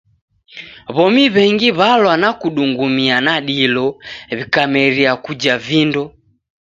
[0.95, 3.87] W'omi w'engi w'alwa na kudungumia na dilo
[4.35, 6.03] w'ikameria kuja vindo.